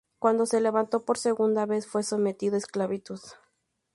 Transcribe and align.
Cuando 0.17 0.47
se 0.47 0.61
levantó 0.61 1.05
por 1.05 1.19
segunda 1.19 1.67
vez 1.67 1.85
fue 1.85 2.01
sometido 2.01 2.57
esclavitud. 2.57 3.19